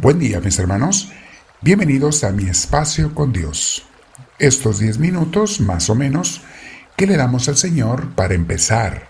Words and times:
Buen 0.00 0.18
día 0.18 0.40
mis 0.40 0.58
hermanos, 0.58 1.12
bienvenidos 1.60 2.24
a 2.24 2.32
mi 2.32 2.48
espacio 2.48 3.14
con 3.14 3.34
Dios. 3.34 3.84
Estos 4.38 4.78
10 4.78 4.96
minutos, 4.96 5.60
más 5.60 5.90
o 5.90 5.94
menos, 5.94 6.40
que 6.96 7.06
le 7.06 7.18
damos 7.18 7.50
al 7.50 7.58
Señor 7.58 8.14
para 8.14 8.32
empezar, 8.32 9.08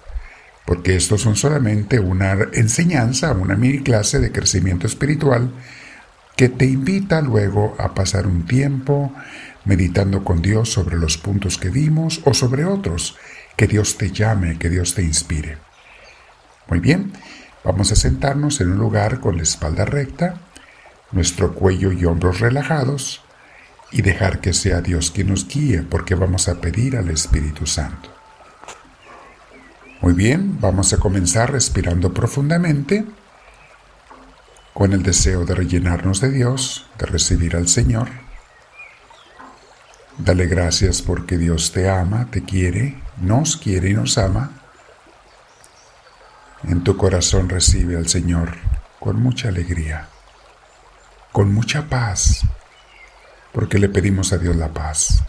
porque 0.67 0.97
estos 0.97 1.21
son 1.21 1.37
solamente 1.37 2.01
una 2.01 2.37
enseñanza, 2.55 3.31
una 3.35 3.55
mini 3.55 3.85
clase 3.85 4.19
de 4.19 4.33
crecimiento 4.33 4.89
espiritual 4.89 5.53
que 6.35 6.49
te 6.49 6.65
invita 6.65 7.21
luego 7.21 7.77
a 7.79 7.95
pasar 7.95 8.27
un 8.27 8.45
tiempo 8.45 9.15
meditando 9.65 10.25
con 10.25 10.43
Dios 10.43 10.73
sobre 10.73 10.97
los 10.97 11.19
puntos 11.19 11.57
que 11.57 11.71
vimos 11.71 12.21
o 12.25 12.35
sobre 12.35 12.65
otros, 12.65 13.17
que 13.57 13.69
Dios 13.69 13.97
te 13.97 14.11
llame, 14.11 14.59
que 14.59 14.69
Dios 14.69 14.97
te 14.97 15.05
inspire. 15.05 15.57
Muy 16.67 16.81
bien, 16.81 17.13
vamos 17.63 17.93
a 17.93 17.95
sentarnos 17.95 18.61
en 18.61 18.73
un 18.73 18.79
lugar 18.79 19.21
con 19.21 19.37
la 19.37 19.45
espalda 19.45 19.85
recta, 19.85 20.50
nuestro 21.13 21.55
cuello 21.55 21.93
y 21.93 22.05
hombros 22.05 22.41
relajados 22.41 23.23
y 23.91 24.03
dejar 24.03 24.41
que 24.41 24.53
sea 24.53 24.81
Dios 24.81 25.11
quien 25.11 25.29
nos 25.29 25.49
guíe 25.49 25.83
porque 25.83 26.15
vamos 26.15 26.49
a 26.49 26.61
pedir 26.61 26.97
al 26.97 27.11
Espíritu 27.11 27.67
Santo. 27.67 28.11
Muy 30.01 30.15
bien, 30.15 30.59
vamos 30.61 30.93
a 30.93 30.99
comenzar 30.99 31.53
respirando 31.53 32.15
profundamente 32.15 33.05
con 34.73 34.93
el 34.93 35.03
deseo 35.03 35.45
de 35.45 35.55
rellenarnos 35.55 36.21
de 36.21 36.31
Dios, 36.31 36.87
de 36.99 37.07
recibir 37.07 37.57
al 37.57 37.69
Señor. 37.69 38.09
Dale 40.17 40.47
gracias 40.47 41.03
porque 41.03 41.37
Dios 41.37 41.73
te 41.73 41.91
ama, 41.91 42.31
te 42.31 42.45
quiere, 42.45 43.03
nos 43.21 43.57
quiere 43.57 43.91
y 43.91 43.95
nos 43.95 44.17
ama. 44.17 44.53
En 46.65 46.85
tu 46.85 46.97
corazón 46.97 47.49
recibe 47.49 47.97
al 47.97 48.09
Señor 48.09 48.53
con 49.01 49.21
mucha 49.21 49.49
alegría 49.49 50.09
con 51.33 51.53
mucha 51.53 51.89
paz, 51.89 52.43
porque 53.53 53.79
le 53.79 53.89
pedimos 53.89 54.33
a 54.33 54.39
Dios 54.39 54.57
la 54.57 54.69
paz. 54.69 55.23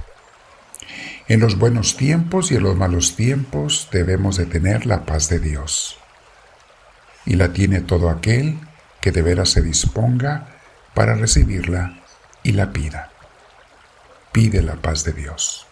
En 1.28 1.40
los 1.40 1.58
buenos 1.58 1.96
tiempos 1.96 2.52
y 2.52 2.56
en 2.56 2.64
los 2.64 2.76
malos 2.76 3.16
tiempos 3.16 3.90
debemos 3.92 4.38
de 4.38 4.46
tener 4.46 4.86
la 4.86 5.06
paz 5.06 5.30
de 5.30 5.40
Dios. 5.40 5.98
Y 7.26 7.36
la 7.36 7.54
tiene 7.54 7.82
todo 7.82 8.10
aquel 8.10 8.60
que 9.00 9.12
de 9.12 9.22
veras 9.22 9.50
se 9.50 9.62
disponga 9.62 10.48
para 10.94 11.14
recibirla 11.16 12.00
y 12.44 12.54
la 12.54 12.74
pida. 12.74 13.12
Pide 14.32 14.62
la 14.62 14.76
paz 14.76 15.04
de 15.04 15.14
Dios. 15.14 15.68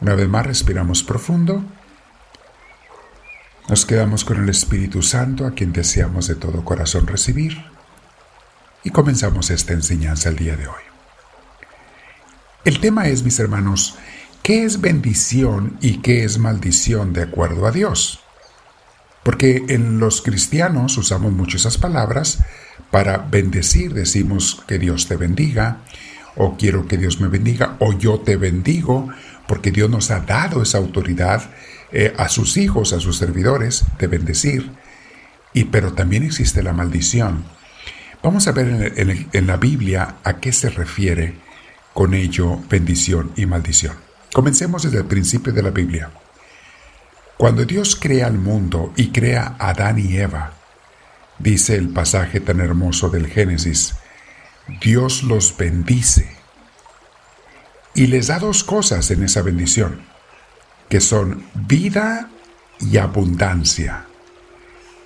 Una 0.00 0.14
vez 0.14 0.28
más 0.28 0.46
respiramos 0.46 1.02
profundo. 1.02 1.64
Nos 3.68 3.86
quedamos 3.86 4.24
con 4.24 4.42
el 4.42 4.48
Espíritu 4.48 5.02
Santo 5.02 5.46
a 5.46 5.52
quien 5.54 5.72
deseamos 5.72 6.28
de 6.28 6.34
todo 6.36 6.64
corazón 6.64 7.06
recibir 7.06 7.73
y 8.84 8.90
comenzamos 8.90 9.50
esta 9.50 9.72
enseñanza 9.72 10.28
el 10.28 10.36
día 10.36 10.56
de 10.56 10.68
hoy. 10.68 10.82
El 12.64 12.80
tema 12.80 13.08
es, 13.08 13.24
mis 13.24 13.38
hermanos, 13.40 13.96
¿qué 14.42 14.64
es 14.64 14.80
bendición 14.80 15.78
y 15.80 15.98
qué 15.98 16.24
es 16.24 16.38
maldición 16.38 17.12
de 17.12 17.22
acuerdo 17.22 17.66
a 17.66 17.72
Dios? 17.72 18.20
Porque 19.22 19.64
en 19.68 19.98
los 19.98 20.20
cristianos 20.20 20.96
usamos 20.98 21.32
mucho 21.32 21.56
esas 21.56 21.78
palabras 21.78 22.40
para 22.90 23.18
bendecir, 23.18 23.94
decimos 23.94 24.62
que 24.68 24.78
Dios 24.78 25.08
te 25.08 25.16
bendiga, 25.16 25.78
o 26.36 26.56
quiero 26.56 26.86
que 26.86 26.98
Dios 26.98 27.20
me 27.20 27.28
bendiga, 27.28 27.76
o 27.80 27.92
yo 27.92 28.20
te 28.20 28.36
bendigo, 28.36 29.08
porque 29.48 29.70
Dios 29.70 29.88
nos 29.88 30.10
ha 30.10 30.20
dado 30.20 30.62
esa 30.62 30.78
autoridad 30.78 31.50
eh, 31.92 32.12
a 32.18 32.28
sus 32.28 32.56
hijos, 32.56 32.92
a 32.92 33.00
sus 33.00 33.16
servidores, 33.16 33.84
de 33.98 34.06
bendecir. 34.08 34.72
Y 35.54 35.64
pero 35.64 35.92
también 35.94 36.22
existe 36.22 36.62
la 36.62 36.72
maldición. 36.72 37.44
Vamos 38.24 38.48
a 38.48 38.52
ver 38.52 38.94
en, 38.96 39.46
la 39.46 39.58
Biblia 39.58 40.16
a 40.24 40.38
qué 40.38 40.50
se 40.50 40.70
refiere 40.70 41.34
con 41.92 42.14
ello 42.14 42.58
bendición 42.70 43.32
y 43.36 43.44
maldición. 43.44 43.98
Comencemos 44.32 44.82
desde 44.82 44.96
el 44.96 45.04
principio 45.04 45.52
de 45.52 45.62
la 45.62 45.68
Biblia. 45.68 46.10
Cuando 47.36 47.66
Dios 47.66 47.94
crea 47.96 48.26
el 48.28 48.38
mundo 48.38 48.94
y 48.96 49.08
crea 49.08 49.56
a 49.58 49.68
Adán 49.68 49.98
y 49.98 50.16
Eva, 50.16 50.54
dice 51.38 51.76
el 51.76 51.90
pasaje 51.90 52.40
tan 52.40 52.60
hermoso 52.60 53.10
del 53.10 53.26
Génesis, 53.26 53.96
Dios 54.80 55.22
los 55.22 55.54
bendice 55.58 56.34
y 57.94 58.06
les 58.06 58.28
da 58.28 58.38
dos 58.38 58.64
cosas 58.64 59.10
en 59.10 59.22
esa 59.22 59.42
bendición, 59.42 60.00
que 60.88 61.02
son 61.02 61.44
vida 61.52 62.30
y 62.80 62.96
abundancia. 62.96 64.06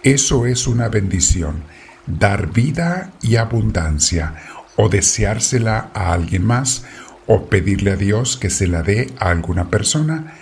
Eso 0.04 0.46
es 0.46 0.68
una 0.68 0.88
bendición 0.88 1.64
dar 2.08 2.52
vida 2.52 3.12
y 3.22 3.36
abundancia, 3.36 4.34
o 4.76 4.88
deseársela 4.88 5.90
a 5.94 6.12
alguien 6.12 6.44
más, 6.46 6.84
o 7.26 7.46
pedirle 7.46 7.92
a 7.92 7.96
Dios 7.96 8.36
que 8.36 8.48
se 8.48 8.66
la 8.66 8.82
dé 8.82 9.12
a 9.18 9.30
alguna 9.30 9.68
persona, 9.68 10.34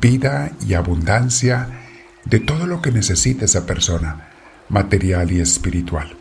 vida 0.00 0.50
y 0.66 0.74
abundancia 0.74 1.68
de 2.24 2.40
todo 2.40 2.66
lo 2.66 2.82
que 2.82 2.90
necesita 2.90 3.44
esa 3.44 3.66
persona, 3.66 4.30
material 4.68 5.30
y 5.30 5.40
espiritual. 5.40 6.16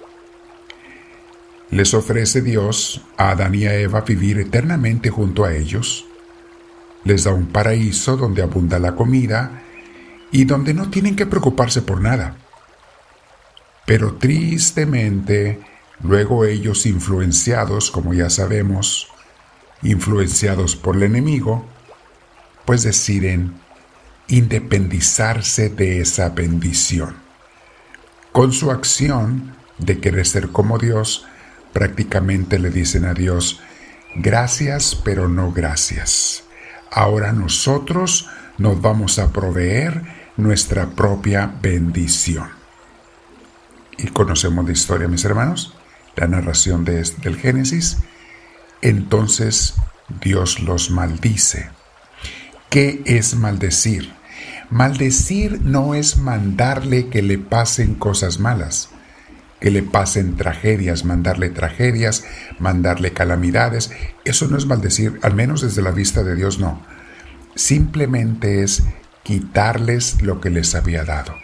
Les 1.72 1.96
ofrece 1.96 2.42
Dios 2.42 3.02
a 3.18 3.32
Adán 3.32 3.56
y 3.56 3.66
a 3.66 3.74
Eva 3.74 4.02
vivir 4.02 4.38
eternamente 4.38 5.10
junto 5.10 5.44
a 5.44 5.56
ellos. 5.56 6.06
Les 7.04 7.24
da 7.24 7.34
un 7.34 7.48
paraíso 7.48 8.16
donde 8.16 8.44
abunda 8.44 8.78
la 8.78 8.94
comida 8.94 9.64
y 10.32 10.46
donde 10.46 10.76
no 10.76 10.92
tienen 10.92 11.16
que 11.16 11.26
preocuparse 11.26 11.82
por 11.82 12.00
nada. 12.00 12.43
Pero 13.86 14.16
tristemente, 14.16 15.60
luego 16.02 16.46
ellos 16.46 16.86
influenciados, 16.86 17.92
como 17.92 18.14
ya 18.14 18.30
sabemos, 18.30 19.08
influenciados 19.82 20.76
por 20.76 20.96
el 20.96 21.04
enemigo, 21.04 21.66
pues 22.66 22.84
deciden 22.84 23.54
independizarse 24.28 25.70
de 25.70 26.00
esa 26.00 26.30
bendición. 26.30 27.16
Con 28.32 28.54
su 28.54 28.72
acción 28.72 29.54
de 29.78 30.00
querer 30.00 30.26
ser 30.26 30.50
como 30.50 30.78
Dios, 30.78 31.26
prácticamente 31.74 32.58
le 32.60 32.70
dicen 32.70 33.04
a 33.04 33.14
Dios, 33.14 33.60
gracias 34.16 34.96
pero 34.96 35.28
no 35.28 35.52
gracias. 35.52 36.46
Ahora 36.90 37.34
nosotros 37.34 38.30
nos 38.58 38.82
vamos 38.82 39.20
a 39.20 39.34
proveer 39.34 40.04
nuestra 40.38 40.92
propia 40.92 41.54
bendición 41.62 42.63
y 43.98 44.08
conocemos 44.08 44.66
la 44.66 44.72
historia, 44.72 45.08
mis 45.08 45.26
hermanos, 45.26 45.74
la 46.16 46.28
narración 46.28 46.86
de, 46.86 47.04
del 47.22 47.38
Génesis, 47.38 47.98
entonces 48.82 49.76
Dios 50.22 50.60
los 50.60 50.92
maldice. 50.92 51.70
¿Qué 52.70 53.02
es 53.06 53.36
maldecir? 53.36 54.14
Maldecir 54.70 55.62
no 55.62 55.94
es 55.94 56.18
mandarle 56.18 57.08
que 57.08 57.22
le 57.22 57.38
pasen 57.38 57.96
cosas 57.96 58.40
malas, 58.40 58.90
que 59.60 59.70
le 59.72 59.84
pasen 59.84 60.36
tragedias, 60.36 61.06
mandarle 61.06 61.50
tragedias, 61.50 62.26
mandarle 62.60 63.14
calamidades. 63.14 63.92
Eso 64.26 64.48
no 64.48 64.58
es 64.58 64.66
maldecir, 64.66 65.20
al 65.22 65.36
menos 65.36 65.62
desde 65.62 65.82
la 65.82 65.92
vista 65.92 66.24
de 66.24 66.36
Dios 66.36 66.60
no. 66.60 66.82
Simplemente 67.56 68.64
es 68.64 68.84
quitarles 69.22 70.22
lo 70.22 70.42
que 70.42 70.50
les 70.50 70.76
había 70.76 71.06
dado. 71.06 71.36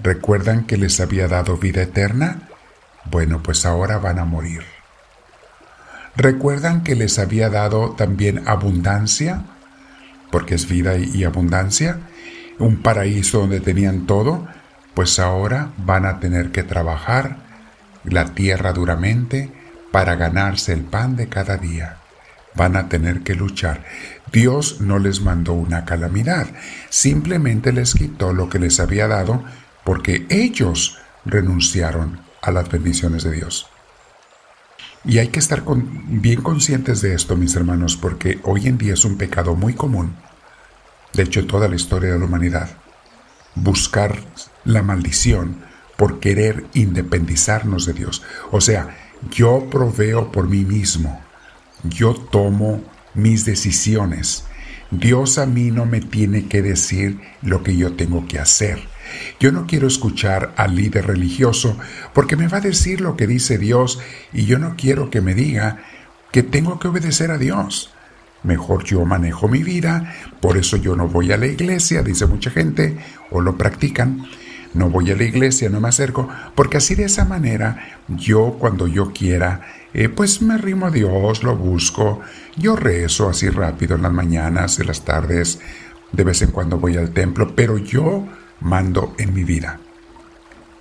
¿Recuerdan 0.00 0.64
que 0.64 0.76
les 0.76 1.00
había 1.00 1.26
dado 1.26 1.56
vida 1.56 1.82
eterna? 1.82 2.48
Bueno, 3.04 3.42
pues 3.42 3.66
ahora 3.66 3.98
van 3.98 4.18
a 4.18 4.24
morir. 4.24 4.62
¿Recuerdan 6.16 6.82
que 6.82 6.94
les 6.94 7.18
había 7.18 7.48
dado 7.50 7.90
también 7.90 8.46
abundancia? 8.46 9.42
Porque 10.30 10.54
es 10.54 10.68
vida 10.68 10.96
y 10.96 11.24
abundancia. 11.24 11.98
Un 12.58 12.82
paraíso 12.82 13.40
donde 13.40 13.60
tenían 13.60 14.06
todo. 14.06 14.46
Pues 14.94 15.18
ahora 15.18 15.70
van 15.78 16.06
a 16.06 16.20
tener 16.20 16.50
que 16.52 16.62
trabajar 16.62 17.38
la 18.04 18.34
tierra 18.34 18.72
duramente 18.72 19.52
para 19.90 20.14
ganarse 20.16 20.72
el 20.72 20.82
pan 20.82 21.16
de 21.16 21.28
cada 21.28 21.56
día. 21.56 21.98
Van 22.54 22.76
a 22.76 22.88
tener 22.88 23.22
que 23.22 23.34
luchar. 23.34 23.84
Dios 24.32 24.80
no 24.80 24.98
les 24.98 25.20
mandó 25.20 25.52
una 25.54 25.84
calamidad, 25.84 26.46
simplemente 26.88 27.72
les 27.72 27.94
quitó 27.94 28.32
lo 28.32 28.48
que 28.48 28.58
les 28.58 28.80
había 28.80 29.06
dado 29.06 29.44
porque 29.88 30.26
ellos 30.28 30.98
renunciaron 31.24 32.20
a 32.42 32.50
las 32.50 32.68
bendiciones 32.68 33.24
de 33.24 33.32
Dios. 33.32 33.68
Y 35.02 35.16
hay 35.16 35.28
que 35.28 35.38
estar 35.38 35.64
bien 35.64 36.42
conscientes 36.42 37.00
de 37.00 37.14
esto, 37.14 37.38
mis 37.38 37.56
hermanos, 37.56 37.96
porque 37.96 38.38
hoy 38.42 38.66
en 38.66 38.76
día 38.76 38.92
es 38.92 39.06
un 39.06 39.16
pecado 39.16 39.54
muy 39.54 39.72
común, 39.72 40.14
de 41.14 41.22
hecho 41.22 41.46
toda 41.46 41.68
la 41.68 41.76
historia 41.76 42.12
de 42.12 42.18
la 42.18 42.26
humanidad, 42.26 42.68
buscar 43.54 44.20
la 44.66 44.82
maldición 44.82 45.56
por 45.96 46.20
querer 46.20 46.66
independizarnos 46.74 47.86
de 47.86 47.94
Dios. 47.94 48.22
O 48.50 48.60
sea, 48.60 48.94
yo 49.30 49.70
proveo 49.70 50.30
por 50.30 50.50
mí 50.50 50.66
mismo, 50.66 51.18
yo 51.82 52.12
tomo 52.12 52.82
mis 53.14 53.46
decisiones. 53.46 54.44
Dios 54.90 55.38
a 55.38 55.46
mí 55.46 55.70
no 55.70 55.86
me 55.86 56.02
tiene 56.02 56.46
que 56.46 56.60
decir 56.60 57.18
lo 57.40 57.62
que 57.62 57.74
yo 57.74 57.94
tengo 57.94 58.28
que 58.28 58.38
hacer 58.38 58.86
Yo 59.40 59.52
no 59.52 59.66
quiero 59.66 59.86
escuchar 59.86 60.52
al 60.56 60.74
líder 60.74 61.06
religioso 61.06 61.76
porque 62.12 62.36
me 62.36 62.48
va 62.48 62.58
a 62.58 62.62
decir 62.62 63.00
lo 63.00 63.16
que 63.16 63.26
dice 63.26 63.58
Dios 63.58 64.00
y 64.32 64.46
yo 64.46 64.58
no 64.58 64.74
quiero 64.76 65.10
que 65.10 65.20
me 65.20 65.34
diga 65.34 65.78
que 66.32 66.42
tengo 66.42 66.78
que 66.78 66.88
obedecer 66.88 67.30
a 67.30 67.38
Dios. 67.38 67.92
Mejor 68.42 68.84
yo 68.84 69.04
manejo 69.04 69.48
mi 69.48 69.62
vida, 69.62 70.14
por 70.40 70.56
eso 70.56 70.76
yo 70.76 70.94
no 70.94 71.08
voy 71.08 71.32
a 71.32 71.36
la 71.36 71.46
iglesia, 71.46 72.02
dice 72.02 72.26
mucha 72.26 72.50
gente, 72.50 72.96
o 73.30 73.40
lo 73.40 73.56
practican. 73.56 74.26
No 74.74 74.90
voy 74.90 75.10
a 75.10 75.16
la 75.16 75.24
iglesia, 75.24 75.70
no 75.70 75.80
me 75.80 75.88
acerco, 75.88 76.28
porque 76.54 76.76
así 76.76 76.94
de 76.94 77.04
esa 77.04 77.24
manera 77.24 78.00
yo 78.08 78.56
cuando 78.58 78.86
yo 78.86 79.12
quiera, 79.12 79.62
eh, 79.94 80.08
pues 80.08 80.42
me 80.42 80.58
rimo 80.58 80.86
a 80.86 80.90
Dios, 80.90 81.42
lo 81.42 81.56
busco, 81.56 82.20
yo 82.56 82.76
rezo 82.76 83.28
así 83.28 83.48
rápido 83.48 83.96
en 83.96 84.02
las 84.02 84.12
mañanas, 84.12 84.78
en 84.78 84.86
las 84.86 85.04
tardes, 85.04 85.58
de 86.12 86.24
vez 86.24 86.42
en 86.42 86.50
cuando 86.50 86.78
voy 86.78 86.96
al 86.96 87.10
templo, 87.10 87.54
pero 87.56 87.78
yo 87.78 88.26
mando 88.60 89.14
en 89.18 89.34
mi 89.34 89.44
vida. 89.44 89.80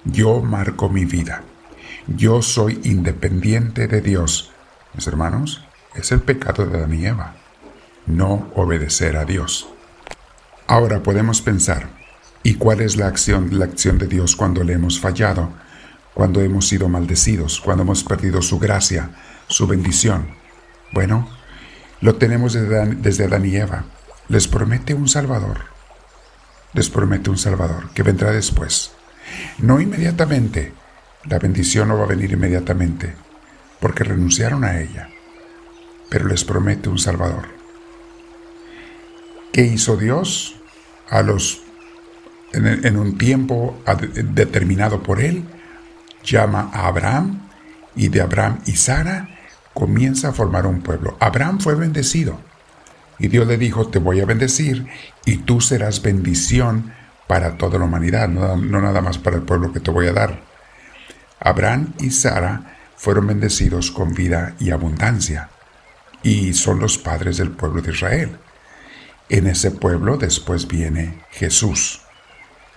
Yo 0.06 0.42
marco 0.42 0.90
mi 0.90 1.06
vida. 1.06 1.44
Yo 2.08 2.42
soy 2.42 2.80
independiente 2.84 3.88
de 3.88 4.02
Dios. 4.02 4.52
Mis 4.94 5.08
hermanos, 5.08 5.64
es 5.96 6.12
el 6.12 6.22
pecado 6.22 6.66
de 6.66 6.78
Adán 6.78 6.94
y 6.94 7.06
Eva. 7.06 7.36
No 8.06 8.50
obedecer 8.56 9.18
a 9.18 9.26
Dios. 9.26 9.68
Ahora 10.68 11.04
podemos 11.04 11.42
pensar, 11.42 11.90
¿y 12.44 12.56
cuál 12.56 12.82
es 12.82 12.98
la 12.98 13.08
acción, 13.08 13.60
la 13.60 13.66
acción 13.66 13.98
de 13.98 14.08
Dios 14.08 14.36
cuando 14.36 14.64
le 14.64 14.74
hemos 14.74 15.00
fallado? 15.00 15.52
Cuando 16.14 16.42
hemos 16.42 16.68
sido 16.68 16.90
maldecidos, 16.90 17.60
cuando 17.62 17.84
hemos 17.84 18.04
perdido 18.04 18.42
su 18.42 18.60
gracia, 18.60 19.12
su 19.48 19.68
bendición. 19.68 20.28
Bueno, 20.92 21.30
lo 22.02 22.16
tenemos 22.16 22.54
desde 22.54 22.96
desde 22.96 23.26
Adán 23.26 23.46
y 23.46 23.56
Eva 23.56 23.86
les 24.30 24.48
promete 24.48 24.94
un 24.94 25.08
Salvador. 25.08 25.77
Les 26.78 26.92
promete 26.92 27.32
un 27.32 27.40
Salvador 27.40 27.90
que 27.96 28.04
vendrá 28.04 28.32
después. 28.32 28.92
No 29.58 29.82
inmediatamente. 29.82 30.74
La 31.24 31.40
bendición 31.40 31.88
no 31.88 31.98
va 31.98 32.04
a 32.04 32.08
venir 32.08 32.32
inmediatamente, 32.32 33.16
porque 33.80 34.04
renunciaron 34.04 34.64
a 34.64 34.80
ella. 34.80 35.10
Pero 36.08 36.28
les 36.28 36.44
promete 36.44 36.88
un 36.88 37.00
Salvador. 37.00 37.48
¿Qué 39.52 39.64
hizo 39.64 39.98
Dios? 39.98 40.56
A 41.10 41.24
los 41.24 41.64
en, 42.54 42.96
un 42.96 43.18
tiempo 43.18 43.82
determinado 44.14 45.02
por 45.02 45.20
él, 45.20 45.46
llama 46.24 46.70
a 46.72 46.86
Abraham 46.86 47.42
y 47.96 48.10
de 48.10 48.22
Abraham 48.22 48.60
y 48.68 48.74
Sara 48.74 49.30
comienza 49.74 50.30
a 50.30 50.34
formar 50.34 50.68
un 50.68 50.82
pueblo. 50.82 51.18
Abraham 51.20 51.60
fue 51.60 51.74
bendecido. 51.74 52.40
Y 53.20 53.28
Dios 53.30 53.48
le 53.48 53.58
dijo, 53.58 53.88
te 53.88 54.00
voy 54.00 54.20
a 54.20 54.26
bendecir 54.26 54.88
y 55.26 55.38
tú 55.38 55.60
serás 55.60 56.02
bendición 56.02 56.94
para 57.28 57.58
toda 57.58 57.80
la 57.80 57.86
humanidad, 57.86 58.30
no, 58.30 58.56
nada 58.58 59.02
más 59.02 59.18
para 59.18 59.38
el 59.38 59.44
pueblo 59.44 59.74
que 59.74 59.80
te 59.80 59.92
voy 59.92 60.08
a 60.08 60.14
dar. 60.14 60.42
Abraham 61.40 61.94
y 62.00 62.12
Sara 62.12 62.78
fueron 62.96 63.28
bendecidos 63.28 63.92
con 63.92 64.14
vida 64.14 64.56
y 64.60 64.72
abundancia 64.72 65.50
y 66.24 66.54
son 66.54 66.80
los 66.80 66.98
padres 66.98 67.38
del 67.38 67.52
pueblo 67.52 67.82
de 67.82 67.92
Israel. 67.92 68.38
En 69.30 69.48
ese 69.48 69.72
pueblo 69.72 70.18
después 70.18 70.68
viene 70.68 71.20
Jesús 71.32 72.02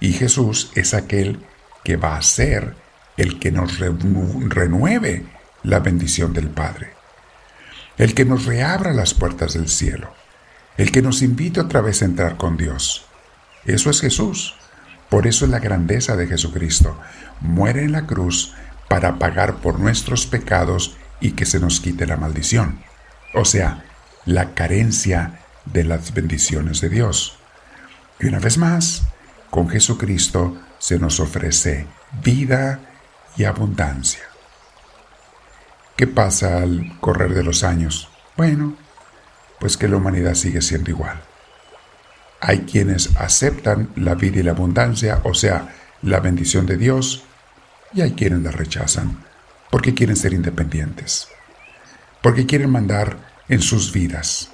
y 0.01 0.13
Jesús 0.13 0.73
es 0.75 0.95
aquel 0.95 1.45
que 1.85 1.97
va 1.97 2.17
a 2.17 2.23
ser 2.23 2.75
el 3.17 3.39
que 3.39 3.53
nos 3.53 3.79
renueve 3.79 5.27
la 5.63 5.79
bendición 5.81 6.33
del 6.33 6.49
Padre, 6.49 6.91
el 7.99 8.15
que 8.15 8.25
nos 8.25 8.47
reabra 8.47 8.93
las 8.93 9.15
puertas 9.15 9.53
del 9.53 9.69
cielo 9.69 10.13
el 10.81 10.93
que 10.93 11.03
nos 11.03 11.21
invita 11.21 11.61
otra 11.61 11.83
vez 11.83 12.01
a 12.01 12.07
entrar 12.07 12.39
con 12.39 12.57
Dios. 12.57 13.05
Eso 13.67 13.91
es 13.91 14.01
Jesús. 14.01 14.55
Por 15.11 15.27
eso 15.27 15.45
es 15.45 15.51
la 15.51 15.59
grandeza 15.59 16.17
de 16.17 16.27
Jesucristo. 16.27 16.99
Muere 17.41 17.85
en 17.85 17.93
la 17.93 18.07
cruz 18.07 18.55
para 18.89 19.19
pagar 19.19 19.57
por 19.57 19.79
nuestros 19.79 20.27
pecados 20.27 20.97
y 21.21 21.33
que 21.33 21.45
se 21.45 21.61
nos 21.61 21.81
quite 21.81 22.07
la 22.07 22.17
maldición. 22.17 22.81
O 23.35 23.45
sea, 23.45 23.85
la 24.25 24.55
carencia 24.55 25.41
de 25.67 25.85
las 25.85 26.15
bendiciones 26.15 26.81
de 26.81 26.89
Dios. 26.89 27.37
Y 28.19 28.29
una 28.29 28.39
vez 28.39 28.57
más, 28.57 29.03
con 29.51 29.69
Jesucristo 29.69 30.57
se 30.79 30.99
nos 30.99 31.21
ofrece 31.21 31.89
vida 32.25 32.81
y 33.37 33.45
abundancia. 33.45 34.23
¿Qué 35.95 36.07
pasa 36.07 36.63
al 36.63 36.99
correr 37.01 37.35
de 37.35 37.45
los 37.45 37.65
años? 37.65 38.09
Bueno, 38.35 38.79
pues 39.61 39.77
que 39.77 39.89
la 39.89 39.97
humanidad 39.97 40.35
sigue 40.35 40.63
siendo 40.63 40.91
igual. 40.91 41.21
Hay 42.41 42.61
quienes 42.61 43.15
aceptan 43.17 43.91
la 43.97 44.15
vida 44.15 44.41
y 44.41 44.43
la 44.43 44.53
abundancia, 44.53 45.21
o 45.25 45.35
sea, 45.35 45.75
la 46.03 46.21
bendición 46.21 46.67
de 46.67 46.79
Dios, 46.79 47.25
y 47.93 48.01
hay 48.01 48.13
quienes 48.13 48.41
la 48.41 48.51
rechazan, 48.51 49.19
porque 49.71 49.95
quieren 49.95 50.17
ser 50.17 50.33
independientes, 50.33 51.29
porque 52.23 52.47
quieren 52.47 52.71
mandar 52.71 53.19
en 53.49 53.61
sus 53.61 53.93
vidas. 53.93 54.51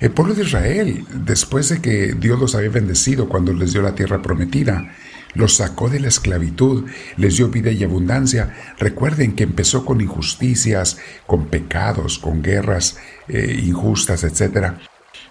El 0.00 0.12
pueblo 0.12 0.34
de 0.34 0.44
Israel, 0.44 1.06
después 1.12 1.68
de 1.68 1.82
que 1.82 2.14
Dios 2.14 2.38
los 2.38 2.54
había 2.54 2.70
bendecido 2.70 3.28
cuando 3.28 3.52
les 3.52 3.72
dio 3.72 3.82
la 3.82 3.94
tierra 3.94 4.22
prometida, 4.22 4.94
los 5.34 5.56
sacó 5.56 5.90
de 5.90 6.00
la 6.00 6.08
esclavitud, 6.08 6.88
les 7.16 7.36
dio 7.36 7.48
vida 7.48 7.70
y 7.70 7.82
abundancia. 7.84 8.54
Recuerden 8.78 9.34
que 9.34 9.42
empezó 9.42 9.84
con 9.84 10.00
injusticias, 10.00 10.98
con 11.26 11.46
pecados, 11.46 12.18
con 12.18 12.42
guerras 12.42 12.98
eh, 13.28 13.60
injustas, 13.64 14.22
etc. 14.24 14.74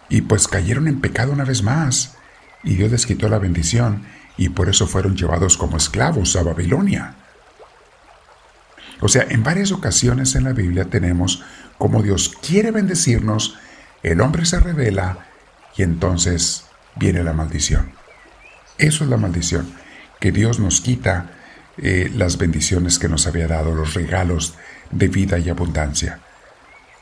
Y 0.10 0.22
pues 0.22 0.48
cayeron 0.48 0.88
en 0.88 1.00
pecado 1.00 1.32
una 1.32 1.46
vez 1.46 1.64
más. 1.64 2.18
Y 2.64 2.76
Dios 2.76 2.92
les 2.92 3.06
quitó 3.06 3.30
la 3.30 3.40
bendición 3.40 4.04
y 4.38 4.50
por 4.50 4.70
eso 4.70 4.88
fueron 4.88 5.16
llevados 5.16 5.58
como 5.58 5.78
esclavos 5.78 6.36
a 6.36 6.44
Babilonia. 6.44 7.16
O 9.00 9.08
sea, 9.08 9.26
en 9.30 9.44
varias 9.44 9.72
ocasiones 9.72 10.36
en 10.36 10.46
la 10.46 10.54
Biblia 10.54 10.86
tenemos 10.86 11.44
como 11.78 12.04
Dios 12.04 12.34
quiere 12.42 12.72
bendecirnos, 12.72 13.58
el 14.02 14.22
hombre 14.22 14.46
se 14.46 14.60
revela 14.60 15.28
y 15.76 15.84
entonces 15.84 16.66
viene 16.96 17.24
la 17.24 17.34
maldición. 17.34 17.92
Eso 18.78 19.04
es 19.04 19.10
la 19.10 19.18
maldición 19.18 19.83
que 20.24 20.32
Dios 20.32 20.58
nos 20.58 20.80
quita 20.80 21.32
eh, 21.76 22.10
las 22.16 22.38
bendiciones 22.38 22.98
que 22.98 23.10
nos 23.10 23.28
había 23.28 23.46
dado, 23.46 23.76
los 23.76 23.94
regalos 23.94 24.54
de 24.90 25.10
vida 25.10 25.38
y 25.38 25.50
abundancia. 25.50 26.22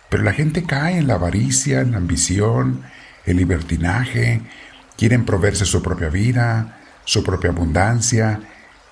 Pero 0.09 0.23
la 0.23 0.33
gente 0.33 0.63
cae 0.63 0.97
en 0.97 1.05
la 1.05 1.13
avaricia, 1.13 1.81
en 1.81 1.91
la 1.91 1.97
ambición, 1.97 2.81
el 3.27 3.37
libertinaje, 3.37 4.41
quieren 4.97 5.23
proveerse 5.23 5.65
su 5.67 5.83
propia 5.83 6.09
vida, 6.09 6.79
su 7.05 7.23
propia 7.23 7.51
abundancia, 7.51 8.39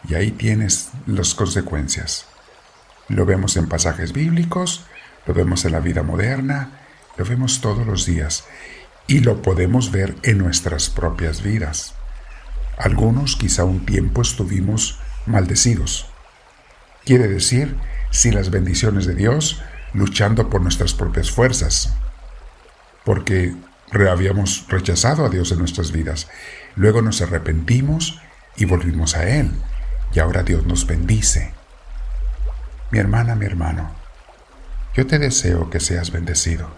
y 0.08 0.14
ahí 0.14 0.30
tienes 0.30 0.92
las 1.08 1.34
consecuencias. 1.34 2.28
Lo 3.08 3.26
vemos 3.26 3.58
en 3.58 3.68
pasajes 3.68 4.14
bíblicos, 4.14 4.86
lo 5.26 5.34
vemos 5.34 5.66
en 5.66 5.72
la 5.72 5.80
vida 5.80 6.04
moderna, 6.04 6.70
lo 7.18 7.26
vemos 7.26 7.62
todos 7.62 7.88
los 7.88 8.06
días, 8.06 8.44
y 9.08 9.22
lo 9.22 9.42
podemos 9.42 9.92
ver 9.92 10.16
en 10.22 10.38
nuestras 10.38 10.92
propias 10.92 11.42
vidas. 11.42 11.96
Algunos 12.80 13.36
quizá 13.36 13.66
un 13.66 13.86
tiempo 13.86 14.22
estuvimos 14.22 15.00
maldecidos. 15.26 16.08
Quiere 17.04 17.28
decir, 17.28 17.76
sin 18.10 18.36
las 18.36 18.52
bendiciones 18.52 19.06
de 19.06 19.16
Dios, 19.16 19.62
luchando 19.94 20.50
por 20.50 20.62
nuestras 20.62 20.94
propias 20.94 21.30
fuerzas, 21.30 21.94
porque 23.04 23.54
habíamos 24.10 24.66
rechazado 24.70 25.26
a 25.26 25.30
Dios 25.30 25.52
en 25.52 25.60
nuestras 25.60 25.92
vidas. 25.92 26.30
Luego 26.78 27.02
nos 27.02 27.22
arrepentimos 27.22 28.22
y 28.56 28.64
volvimos 28.64 29.16
a 29.16 29.28
Él, 29.28 29.52
y 30.14 30.20
ahora 30.20 30.44
Dios 30.44 30.66
nos 30.66 30.88
bendice. 30.88 31.52
Mi 32.92 33.00
hermana, 33.00 33.36
mi 33.36 33.46
hermano, 33.46 33.92
yo 34.96 35.06
te 35.06 35.20
deseo 35.20 35.70
que 35.70 35.82
seas 35.82 36.12
bendecido. 36.12 36.70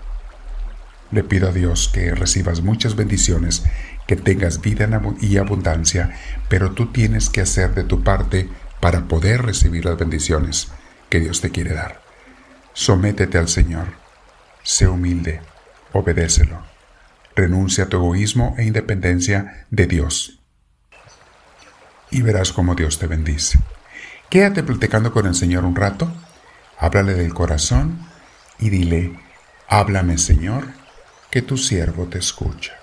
Le 1.11 1.23
pido 1.23 1.49
a 1.49 1.51
Dios 1.51 1.89
que 1.93 2.15
recibas 2.15 2.61
muchas 2.61 2.95
bendiciones, 2.95 3.63
que 4.07 4.15
tengas 4.15 4.61
vida 4.61 4.89
y 5.21 5.37
abundancia, 5.37 6.15
pero 6.49 6.71
tú 6.71 6.91
tienes 6.91 7.29
que 7.29 7.41
hacer 7.41 7.73
de 7.73 7.83
tu 7.83 8.03
parte 8.03 8.49
para 8.79 9.07
poder 9.07 9.43
recibir 9.43 9.85
las 9.85 9.97
bendiciones 9.97 10.69
que 11.09 11.19
Dios 11.19 11.41
te 11.41 11.51
quiere 11.51 11.73
dar. 11.73 12.01
Sométete 12.73 13.37
al 13.37 13.47
Señor, 13.47 13.87
sé 14.63 14.87
humilde, 14.87 15.41
obedécelo, 15.93 16.61
renuncia 17.35 17.85
a 17.85 17.87
tu 17.87 17.97
egoísmo 17.97 18.55
e 18.57 18.63
independencia 18.63 19.65
de 19.69 19.87
Dios. 19.87 20.39
Y 22.09 22.21
verás 22.21 22.51
cómo 22.51 22.75
Dios 22.75 22.99
te 22.99 23.07
bendice. 23.07 23.59
Quédate 24.29 24.63
platicando 24.63 25.11
con 25.11 25.27
el 25.27 25.35
Señor 25.35 25.65
un 25.65 25.75
rato, 25.75 26.11
háblale 26.77 27.13
del 27.13 27.33
corazón 27.33 27.99
y 28.59 28.69
dile, 28.69 29.19
háblame 29.67 30.17
Señor, 30.17 30.67
que 31.29 31.41
tu 31.41 31.57
siervo 31.57 32.07
te 32.07 32.19
escucha. 32.19 32.80